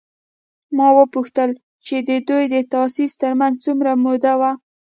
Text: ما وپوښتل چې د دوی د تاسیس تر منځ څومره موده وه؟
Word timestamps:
ما 0.77 0.87
وپوښتل 0.97 1.49
چې 1.85 1.95
د 2.07 2.09
دوی 2.27 2.43
د 2.53 2.55
تاسیس 2.73 3.11
تر 3.21 3.33
منځ 3.39 3.55
څومره 3.65 3.91
موده 4.05 4.33
وه؟ 4.39 4.51